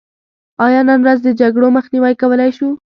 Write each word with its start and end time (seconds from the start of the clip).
آیا 0.65 0.81
نن 0.89 0.99
ورځ 1.03 1.19
د 1.23 1.29
جګړو 1.41 1.67
مخنیوی 1.77 2.13
کولی 2.21 2.51
شو؟ 2.57 2.69